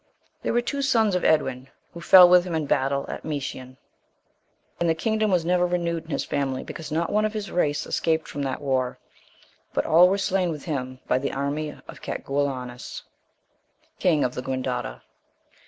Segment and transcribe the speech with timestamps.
[0.41, 3.77] There were two sons of Edwin, who fell with him in battle at Meicen,(2)
[4.79, 7.85] and the kingdom was never renewed in his family, because not one of his race
[7.85, 8.97] escaped from that war;
[9.75, 13.03] but all were slain with him by the army of Catguollaunus,(3)
[13.99, 15.03] king of the Guendota.